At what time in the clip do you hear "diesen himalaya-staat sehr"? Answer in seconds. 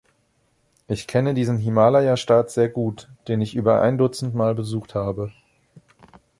1.35-2.69